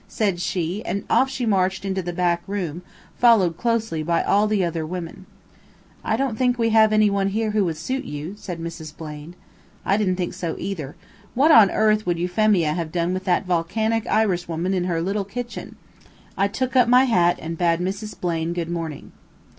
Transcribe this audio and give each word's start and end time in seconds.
said 0.07 0.39
she, 0.41 0.83
and 0.83 1.03
off 1.11 1.29
she 1.29 1.45
marched 1.45 1.85
into 1.85 2.01
the 2.01 2.11
back 2.11 2.41
room, 2.47 2.81
followed 3.19 3.55
closely 3.55 4.01
by 4.01 4.23
all 4.23 4.47
the 4.47 4.65
other 4.65 4.83
women. 4.83 5.27
"I 6.03 6.17
don't 6.17 6.37
think 6.39 6.57
we 6.57 6.69
have 6.69 6.91
any 6.91 7.11
one 7.11 7.27
here 7.27 7.51
who 7.51 7.63
would 7.65 7.77
suit 7.77 8.03
you," 8.03 8.33
said 8.35 8.59
Mrs. 8.59 8.97
Blaine. 8.97 9.35
I 9.85 9.97
didn't 9.97 10.15
think 10.15 10.33
so 10.33 10.55
either. 10.57 10.95
What 11.35 11.51
on 11.51 11.69
earth 11.69 12.07
would 12.07 12.17
Euphemia 12.17 12.73
have 12.73 12.91
done 12.91 13.13
with 13.13 13.25
that 13.25 13.45
volcanic 13.45 14.07
Irishwoman 14.07 14.73
in 14.73 14.85
her 14.85 15.03
little 15.03 15.23
kitchen! 15.23 15.75
I 16.35 16.47
took 16.47 16.75
up 16.75 16.87
my 16.87 17.03
hat 17.03 17.37
and 17.39 17.55
bade 17.55 17.79
Mrs. 17.79 18.19
Blaine 18.19 18.53
good 18.53 18.71
morning. 18.71 19.11